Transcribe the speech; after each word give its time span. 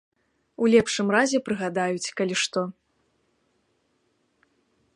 У 0.61 0.69
лепшым 0.75 1.07
разе 1.15 1.37
прыгадаюць, 1.49 2.13
калі 2.21 2.35
што. 2.45 2.61